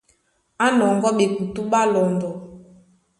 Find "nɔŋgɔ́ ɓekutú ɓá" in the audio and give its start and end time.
0.77-1.81